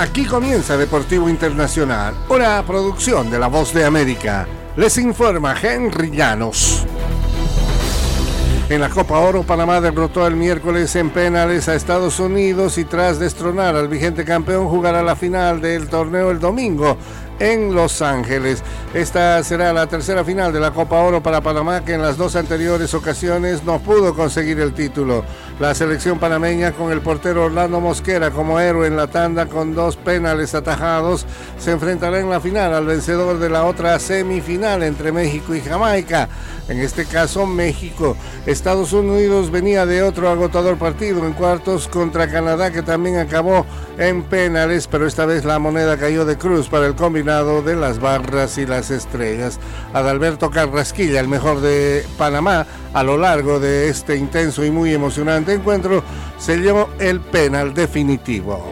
[0.00, 4.46] Aquí comienza Deportivo Internacional, una producción de La Voz de América.
[4.76, 6.86] Les informa Henry Llanos.
[8.68, 13.18] En la Copa Oro, Panamá derrotó el miércoles en penales a Estados Unidos y tras
[13.18, 16.96] destronar al vigente campeón jugará la final del torneo el domingo
[17.38, 18.62] en Los Ángeles.
[18.94, 22.36] Esta será la tercera final de la Copa Oro para Panamá que en las dos
[22.36, 25.24] anteriores ocasiones no pudo conseguir el título.
[25.60, 29.96] La selección panameña con el portero Orlando Mosquera como héroe en la tanda con dos
[29.96, 31.26] penales atajados
[31.58, 36.28] se enfrentará en la final al vencedor de la otra semifinal entre México y Jamaica.
[36.68, 38.16] En este caso México.
[38.46, 43.64] Estados Unidos venía de otro agotador partido en cuartos contra Canadá que también acabó
[43.96, 48.00] en penales, pero esta vez la moneda cayó de cruz para el combinado de las
[48.00, 49.60] barras y las estrellas.
[49.92, 55.52] Adalberto Carrasquilla, el mejor de Panamá, a lo largo de este intenso y muy emocionante
[55.52, 56.02] encuentro,
[56.38, 58.64] se llevó el penal definitivo.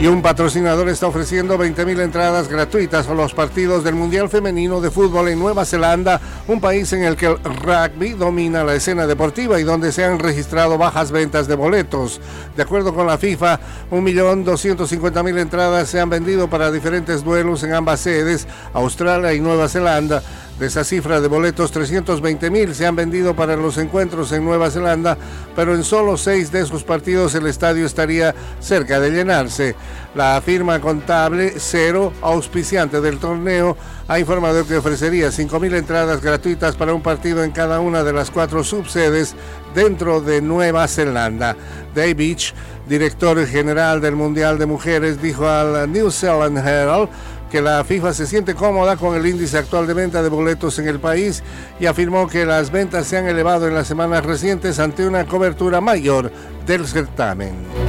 [0.00, 4.90] Y un patrocinador está ofreciendo 20.000 entradas gratuitas a los partidos del Mundial Femenino de
[4.90, 9.60] Fútbol en Nueva Zelanda, un país en el que el rugby domina la escena deportiva
[9.60, 12.18] y donde se han registrado bajas ventas de boletos.
[12.56, 18.00] De acuerdo con la FIFA, 1.250.000 entradas se han vendido para diferentes duelos en ambas
[18.00, 20.22] sedes, Australia y Nueva Zelanda.
[20.60, 24.70] De esa cifra de boletos, 320 mil se han vendido para los encuentros en Nueva
[24.70, 25.16] Zelanda,
[25.56, 29.74] pero en solo seis de esos partidos el estadio estaría cerca de llenarse.
[30.14, 33.74] La firma contable Cero, auspiciante del torneo,
[34.06, 38.12] ha informado que ofrecería 5 mil entradas gratuitas para un partido en cada una de
[38.12, 39.34] las cuatro subsedes
[39.74, 41.56] dentro de Nueva Zelanda.
[41.94, 42.52] Dave Beach,
[42.86, 47.08] director general del Mundial de Mujeres, dijo al New Zealand Herald
[47.50, 50.88] que la FIFA se siente cómoda con el índice actual de venta de boletos en
[50.88, 51.42] el país
[51.80, 55.80] y afirmó que las ventas se han elevado en las semanas recientes ante una cobertura
[55.80, 56.30] mayor
[56.64, 57.79] del certamen.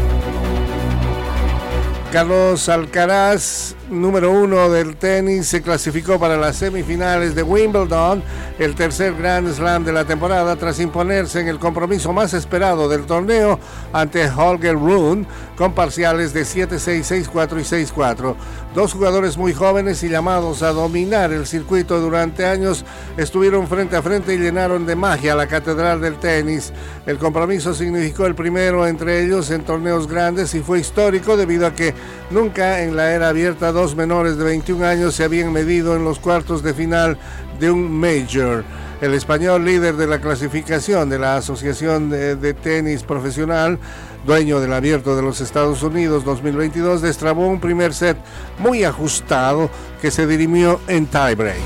[2.12, 8.24] Carlos Alcaraz número uno del tenis, se clasificó para las semifinales de Wimbledon,
[8.58, 13.06] el tercer Grand Slam de la temporada, tras imponerse en el compromiso más esperado del
[13.06, 13.60] torneo
[13.92, 15.26] ante Holger Rune,
[15.58, 18.36] con parciales de 7-6, 6-4 y 6-4.
[18.74, 22.86] Dos jugadores muy jóvenes y llamados a dominar el circuito durante años
[23.18, 26.72] estuvieron frente a frente y llenaron de magia la catedral del tenis.
[27.06, 31.74] El compromiso significó el primero entre ellos en torneos grandes y fue histórico debido a
[31.74, 31.94] que
[32.30, 36.20] nunca en la era abierta dos menores de 21 años se habían medido en los
[36.20, 37.18] cuartos de final
[37.60, 38.64] de un Major.
[39.02, 43.80] El español líder de la clasificación de la Asociación de, Tenis Profesional,
[44.26, 48.18] dueño del Abierto de los Estados Unidos 2022, destrabó un primer set
[48.60, 49.70] muy ajustado
[50.02, 51.58] que se dirimió en tiebreak.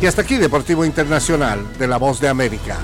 [0.00, 2.78] Y hasta aquí Deportivo Internacional de la Voz de América.